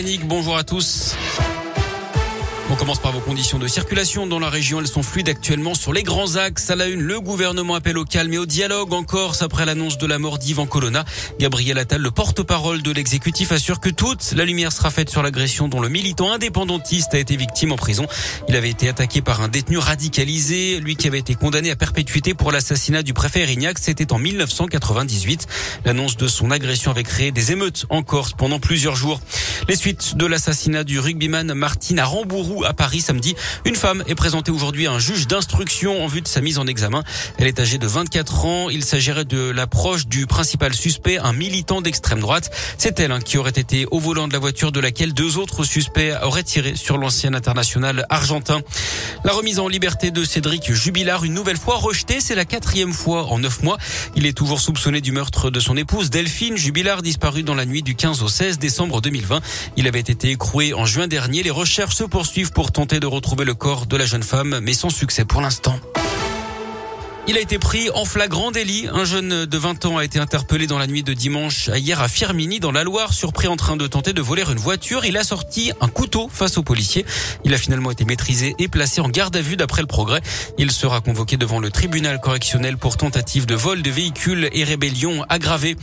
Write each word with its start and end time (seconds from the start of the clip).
Bonjour 0.00 0.56
à 0.56 0.62
tous. 0.62 1.16
On 2.70 2.76
commence 2.76 2.98
par 2.98 3.12
vos 3.12 3.20
conditions 3.20 3.58
de 3.58 3.66
circulation 3.66 4.26
dans 4.26 4.38
la 4.38 4.50
région. 4.50 4.78
Elles 4.78 4.88
sont 4.88 5.02
fluides 5.02 5.30
actuellement 5.30 5.72
sur 5.74 5.94
les 5.94 6.02
grands 6.02 6.36
axes. 6.36 6.68
À 6.68 6.76
la 6.76 6.86
une, 6.86 7.00
le 7.00 7.18
gouvernement 7.18 7.74
appelle 7.74 7.96
au 7.96 8.04
calme 8.04 8.34
et 8.34 8.38
au 8.38 8.44
dialogue 8.44 8.92
en 8.92 9.04
Corse 9.04 9.40
après 9.40 9.64
l'annonce 9.64 9.96
de 9.96 10.06
la 10.06 10.18
mort 10.18 10.38
d'Ivan 10.38 10.66
Colonna. 10.66 11.06
Gabriel 11.40 11.78
Attal, 11.78 12.02
le 12.02 12.10
porte-parole 12.10 12.82
de 12.82 12.90
l'exécutif, 12.90 13.52
assure 13.52 13.80
que 13.80 13.88
toute 13.88 14.32
la 14.32 14.44
lumière 14.44 14.70
sera 14.70 14.90
faite 14.90 15.08
sur 15.08 15.22
l'agression 15.22 15.68
dont 15.68 15.80
le 15.80 15.88
militant 15.88 16.30
indépendantiste 16.30 17.14
a 17.14 17.18
été 17.18 17.36
victime 17.36 17.72
en 17.72 17.76
prison. 17.76 18.06
Il 18.50 18.56
avait 18.56 18.68
été 18.68 18.86
attaqué 18.86 19.22
par 19.22 19.40
un 19.40 19.48
détenu 19.48 19.78
radicalisé, 19.78 20.78
lui 20.80 20.96
qui 20.96 21.08
avait 21.08 21.20
été 21.20 21.34
condamné 21.34 21.70
à 21.70 21.76
perpétuité 21.76 22.34
pour 22.34 22.52
l'assassinat 22.52 23.02
du 23.02 23.14
préfet 23.14 23.40
Erignac. 23.40 23.78
C'était 23.78 24.12
en 24.12 24.18
1998. 24.18 25.46
L'annonce 25.86 26.18
de 26.18 26.28
son 26.28 26.50
agression 26.50 26.90
avait 26.90 27.02
créé 27.02 27.32
des 27.32 27.50
émeutes 27.50 27.86
en 27.88 28.02
Corse 28.02 28.34
pendant 28.36 28.60
plusieurs 28.60 28.94
jours. 28.94 29.22
Les 29.68 29.76
suites 29.76 30.16
de 30.16 30.26
l'assassinat 30.26 30.84
du 30.84 31.00
rugbyman 31.00 31.54
Martine 31.54 31.98
à 31.98 32.04
Rambourou 32.04 32.57
à 32.64 32.72
Paris 32.72 33.00
samedi. 33.00 33.34
Une 33.64 33.76
femme 33.76 34.02
est 34.06 34.14
présentée 34.14 34.50
aujourd'hui 34.50 34.86
à 34.86 34.92
un 34.92 34.98
juge 34.98 35.26
d'instruction 35.26 36.04
en 36.04 36.06
vue 36.06 36.20
de 36.20 36.28
sa 36.28 36.40
mise 36.40 36.58
en 36.58 36.66
examen. 36.66 37.02
Elle 37.38 37.46
est 37.46 37.60
âgée 37.60 37.78
de 37.78 37.86
24 37.86 38.44
ans. 38.44 38.70
Il 38.70 38.84
s'agirait 38.84 39.24
de 39.24 39.50
l'approche 39.50 40.06
du 40.06 40.26
principal 40.26 40.74
suspect, 40.74 41.18
un 41.18 41.32
militant 41.32 41.80
d'extrême 41.80 42.20
droite. 42.20 42.50
C'est 42.78 42.98
elle 43.00 43.12
hein, 43.12 43.20
qui 43.20 43.38
aurait 43.38 43.50
été 43.50 43.86
au 43.90 43.98
volant 43.98 44.28
de 44.28 44.32
la 44.32 44.38
voiture 44.38 44.72
de 44.72 44.80
laquelle 44.80 45.14
deux 45.14 45.38
autres 45.38 45.64
suspects 45.64 46.12
auraient 46.22 46.42
tiré 46.42 46.76
sur 46.76 46.98
l'ancien 46.98 47.34
international 47.34 48.06
argentin. 48.10 48.60
La 49.24 49.32
remise 49.32 49.58
en 49.58 49.68
liberté 49.68 50.10
de 50.10 50.24
Cédric 50.24 50.72
Jubilard, 50.72 51.24
une 51.24 51.34
nouvelle 51.34 51.56
fois 51.56 51.76
rejetée. 51.76 52.20
C'est 52.20 52.34
la 52.34 52.44
quatrième 52.44 52.92
fois 52.92 53.24
en 53.24 53.38
neuf 53.38 53.62
mois. 53.62 53.78
Il 54.16 54.26
est 54.26 54.32
toujours 54.32 54.60
soupçonné 54.60 55.00
du 55.00 55.12
meurtre 55.12 55.50
de 55.50 55.60
son 55.60 55.76
épouse 55.76 56.10
Delphine 56.10 56.56
Jubilard, 56.56 57.02
disparue 57.02 57.42
dans 57.42 57.54
la 57.54 57.66
nuit 57.66 57.82
du 57.82 57.94
15 57.94 58.22
au 58.22 58.28
16 58.28 58.58
décembre 58.58 59.00
2020. 59.00 59.40
Il 59.76 59.86
avait 59.86 60.00
été 60.00 60.30
écroué 60.30 60.74
en 60.74 60.86
juin 60.86 61.08
dernier. 61.08 61.42
Les 61.42 61.50
recherches 61.50 61.96
se 61.96 62.04
poursuivent 62.04 62.47
pour 62.50 62.72
tenter 62.72 63.00
de 63.00 63.06
retrouver 63.06 63.44
le 63.44 63.54
corps 63.54 63.86
de 63.86 63.96
la 63.96 64.06
jeune 64.06 64.22
femme, 64.22 64.60
mais 64.62 64.72
sans 64.72 64.90
succès 64.90 65.24
pour 65.24 65.40
l'instant. 65.40 65.78
Il 67.30 67.36
a 67.36 67.40
été 67.40 67.58
pris 67.58 67.90
en 67.90 68.06
flagrant 68.06 68.50
délit. 68.50 68.88
Un 68.90 69.04
jeune 69.04 69.44
de 69.44 69.58
20 69.58 69.84
ans 69.84 69.98
a 69.98 70.04
été 70.04 70.18
interpellé 70.18 70.66
dans 70.66 70.78
la 70.78 70.86
nuit 70.86 71.02
de 71.02 71.12
dimanche 71.12 71.68
à 71.68 71.76
hier 71.76 72.00
à 72.00 72.08
Firmini 72.08 72.58
dans 72.58 72.72
la 72.72 72.84
Loire, 72.84 73.12
surpris 73.12 73.48
en 73.48 73.56
train 73.56 73.76
de 73.76 73.86
tenter 73.86 74.14
de 74.14 74.22
voler 74.22 74.44
une 74.50 74.56
voiture. 74.56 75.04
Il 75.04 75.14
a 75.18 75.24
sorti 75.24 75.72
un 75.82 75.88
couteau 75.88 76.30
face 76.32 76.56
aux 76.56 76.62
policiers. 76.62 77.04
Il 77.44 77.52
a 77.52 77.58
finalement 77.58 77.90
été 77.90 78.06
maîtrisé 78.06 78.54
et 78.58 78.68
placé 78.68 79.02
en 79.02 79.10
garde 79.10 79.36
à 79.36 79.42
vue 79.42 79.56
d'après 79.58 79.82
le 79.82 79.86
progrès. 79.86 80.22
Il 80.56 80.70
sera 80.70 81.02
convoqué 81.02 81.36
devant 81.36 81.60
le 81.60 81.70
tribunal 81.70 82.18
correctionnel 82.18 82.78
pour 82.78 82.96
tentative 82.96 83.44
de 83.44 83.54
vol 83.54 83.82
de 83.82 83.90
véhicules 83.90 84.48
et 84.50 84.64
rébellion 84.64 85.22
aggravée. 85.28 85.76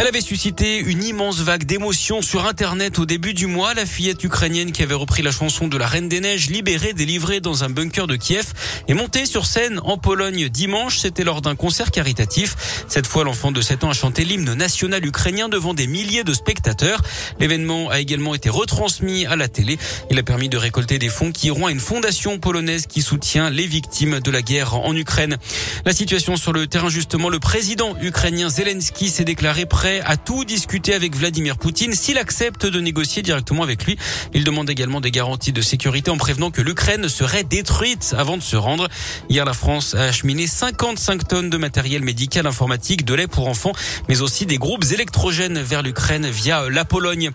Elle 0.00 0.06
avait 0.06 0.22
suscité 0.22 0.78
une 0.78 1.04
immense 1.04 1.40
vague 1.40 1.64
d'émotions 1.64 2.22
sur 2.22 2.46
Internet 2.46 2.98
au 2.98 3.04
début 3.04 3.34
du 3.34 3.46
mois. 3.46 3.74
La 3.74 3.84
fillette 3.84 4.24
ukrainienne 4.24 4.72
qui 4.72 4.82
avait 4.82 4.94
repris 4.94 5.20
la 5.20 5.30
chanson 5.30 5.68
de 5.68 5.76
la 5.76 5.86
Reine 5.86 6.08
des 6.08 6.20
Neiges, 6.20 6.48
libérée, 6.48 6.94
délivrée 6.94 7.40
dans 7.40 7.64
un 7.64 7.68
bunker 7.68 8.06
de 8.06 8.16
Kiev, 8.16 8.46
est 8.88 8.94
montée 8.94 9.26
sur 9.26 9.44
scène 9.44 9.78
en 9.84 9.98
Pologne 9.98 10.48
dimanche. 10.48 11.00
C'était 11.00 11.22
lors 11.22 11.42
d'un 11.42 11.54
concert 11.54 11.90
caritatif. 11.90 12.56
Cette 12.88 13.06
fois, 13.06 13.24
l'enfant 13.24 13.52
de 13.52 13.60
7 13.60 13.84
ans 13.84 13.90
a 13.90 13.92
chanté 13.92 14.24
l'hymne 14.24 14.54
national 14.54 15.04
ukrainien 15.04 15.50
devant 15.50 15.74
des 15.74 15.86
milliers 15.86 16.24
de 16.24 16.32
spectateurs. 16.32 17.02
L'événement 17.38 17.90
a 17.90 18.00
également 18.00 18.34
été 18.34 18.48
retransmis 18.48 19.26
à 19.26 19.36
la 19.36 19.48
télé. 19.48 19.78
Il 20.10 20.18
a 20.18 20.22
permis 20.22 20.48
de 20.48 20.56
récolter 20.56 20.98
des 20.98 21.10
fonds 21.10 21.30
qui 21.30 21.48
iront 21.48 21.66
à 21.66 21.72
une 21.72 21.78
fondation 21.78 22.38
polonaise 22.38 22.86
qui 22.86 23.02
soutient 23.02 23.50
les 23.50 23.66
victimes 23.66 24.20
de 24.20 24.30
la 24.30 24.40
guerre 24.40 24.76
en 24.76 24.96
Ukraine. 24.96 25.36
La 25.84 25.92
situation 25.92 26.36
sur 26.36 26.54
le 26.54 26.66
terrain, 26.66 26.88
justement, 26.88 27.28
le 27.28 27.38
président 27.38 27.94
ukrainien 28.00 28.48
Zelensky 28.48 29.10
s'est 29.10 29.24
déclaré 29.24 29.66
prêt 29.66 29.89
à 29.98 30.16
tout 30.16 30.44
discuter 30.44 30.94
avec 30.94 31.16
Vladimir 31.16 31.58
Poutine 31.58 31.92
s'il 31.92 32.18
accepte 32.18 32.66
de 32.66 32.80
négocier 32.80 33.22
directement 33.22 33.64
avec 33.64 33.84
lui. 33.84 33.98
Il 34.32 34.44
demande 34.44 34.70
également 34.70 35.00
des 35.00 35.10
garanties 35.10 35.52
de 35.52 35.60
sécurité 35.60 36.10
en 36.10 36.16
prévenant 36.16 36.50
que 36.50 36.62
l'Ukraine 36.62 37.08
serait 37.08 37.42
détruite 37.42 38.14
avant 38.16 38.36
de 38.36 38.42
se 38.42 38.56
rendre. 38.56 38.88
Hier, 39.28 39.44
la 39.44 39.52
France 39.52 39.94
a 39.94 40.04
acheminé 40.04 40.46
55 40.46 41.26
tonnes 41.26 41.50
de 41.50 41.56
matériel 41.56 42.02
médical 42.02 42.46
informatique, 42.46 43.04
de 43.04 43.14
lait 43.14 43.26
pour 43.26 43.48
enfants, 43.48 43.72
mais 44.08 44.22
aussi 44.22 44.46
des 44.46 44.58
groupes 44.58 44.84
électrogènes 44.92 45.60
vers 45.60 45.82
l'Ukraine 45.82 46.26
via 46.28 46.70
la 46.70 46.84
Pologne. 46.84 47.30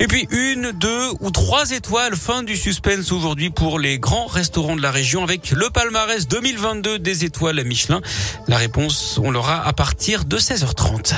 Et 0.00 0.06
puis 0.08 0.26
une, 0.30 0.72
deux 0.72 1.08
ou 1.20 1.30
trois 1.30 1.70
étoiles. 1.70 2.16
Fin 2.16 2.42
du 2.42 2.56
suspense 2.56 3.12
aujourd'hui 3.12 3.50
pour 3.50 3.78
les 3.78 3.98
grands 3.98 4.26
restaurants 4.26 4.76
de 4.76 4.82
la 4.82 4.90
région 4.90 5.22
avec 5.22 5.52
le 5.52 5.70
palmarès 5.70 6.26
2022 6.26 6.98
des 6.98 7.24
étoiles 7.24 7.62
Michelin. 7.64 8.00
La 8.48 8.56
réponse, 8.56 9.20
on 9.22 9.30
l'aura 9.30 9.66
à 9.66 9.72
partir 9.72 10.24
de 10.24 10.38
16h30. 10.38 11.14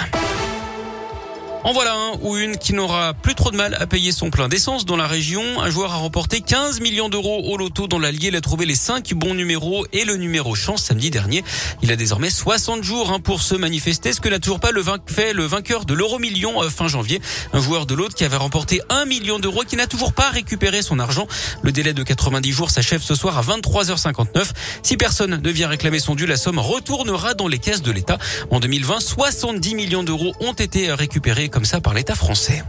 En 1.65 1.73
voilà 1.73 1.93
un 1.93 2.13
ou 2.23 2.37
une 2.37 2.57
qui 2.57 2.73
n'aura 2.73 3.15
plus 3.15 3.35
trop 3.35 3.51
de 3.51 3.57
mal 3.57 3.75
à 3.81 3.87
payer 3.87 4.13
son 4.13 4.31
plein 4.31 4.49
d'essence 4.49 4.87
dans 4.87 4.97
la 4.97 5.09
région. 5.09 5.43
Un 5.61 5.71
joueur 5.71 5.93
a 5.93 5.97
remporté 5.97 6.41
15 6.41 6.81
millions 6.81 7.09
d'euros 7.09 7.43
au 7.47 7.57
loto 7.57 7.89
dans 7.89 7.99
l'Allier. 7.99 8.29
Il 8.29 8.37
a 8.37 8.41
trouvé 8.41 8.65
les 8.65 8.77
5 8.77 9.13
bons 9.15 9.35
numéros 9.35 9.85
et 9.93 10.05
le 10.05 10.17
numéro 10.17 10.55
chance 10.55 10.85
samedi 10.85 11.11
dernier. 11.11 11.43
Il 11.83 11.91
a 11.91 11.97
désormais 11.97 12.31
60 12.31 12.85
jours 12.85 13.11
hein, 13.11 13.19
pour 13.19 13.43
se 13.43 13.57
manifester, 13.57 14.13
ce 14.13 14.21
que 14.21 14.29
n'a 14.29 14.39
toujours 14.39 14.61
pas 14.61 14.71
le 14.71 14.85
fait 15.07 15.33
le 15.33 15.45
vainqueur 15.45 15.85
de 15.85 15.95
l'euro 15.95 16.21
million 16.21 16.63
euh, 16.63 16.71
fin 16.71 16.87
janvier. 16.87 17.21
Un 17.53 17.61
joueur 17.61 17.87
de 17.87 17.95
l'autre 17.95 18.15
qui 18.15 18.25
avait 18.25 18.37
remporté 18.37 18.81
1 18.89 19.05
million 19.07 19.41
d'euros 19.41 19.65
qui 19.67 19.77
n'a 19.77 19.89
toujours 19.89 20.13
pas 20.13 20.31
récupéré 20.31 20.81
son 20.81 21.01
argent. 21.01 21.27
Le 21.63 21.73
délai 21.73 21.93
de 21.93 22.05
90 22.05 22.53
jours 22.53 22.71
s'achève 22.71 23.03
ce 23.03 23.17
soir 23.17 23.37
à 23.37 23.43
23h59. 23.43 24.51
Si 24.85 24.97
personne 24.97 25.41
ne 25.43 25.51
vient 25.51 25.69
réclamer 25.69 25.99
son 25.99 26.15
dû, 26.15 26.25
la 26.25 26.37
somme 26.37 26.61
retournera 26.61 27.35
dans 27.35 27.49
les 27.49 27.59
caisses 27.59 27.83
de 27.83 27.91
l'État. 27.91 28.19
En 28.51 28.61
2020, 28.61 29.01
70 29.01 29.75
millions 29.75 30.05
d'euros 30.05 30.33
ont 30.41 30.53
été 30.53 30.93
récupérés 30.93 31.47
comme 31.48 31.64
ça 31.64 31.81
par 31.81 31.94
l'État 31.94 32.14
français. 32.14 32.62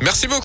Merci 0.00 0.26
beaucoup. 0.26 0.32